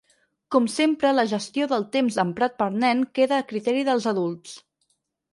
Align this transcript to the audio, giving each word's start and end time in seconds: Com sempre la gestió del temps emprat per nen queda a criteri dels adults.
Com 0.53 0.67
sempre 0.75 1.09
la 1.17 1.25
gestió 1.33 1.67
del 1.73 1.83
temps 1.95 2.17
emprat 2.23 2.55
per 2.61 2.69
nen 2.85 3.03
queda 3.19 3.37
a 3.41 3.45
criteri 3.53 3.85
dels 3.91 4.09
adults. 4.13 4.57